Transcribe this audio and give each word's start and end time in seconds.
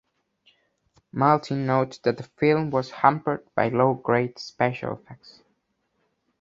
Maltin 1.13 1.67
noted 1.67 1.99
that 2.05 2.17
the 2.17 2.23
film 2.23 2.71
was 2.71 2.89
"hampered 2.89 3.47
by 3.53 3.69
low-grade 3.69 4.39
special 4.39 4.93
effects". 4.93 5.41